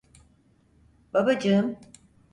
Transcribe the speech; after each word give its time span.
Babacım? 1.13 1.77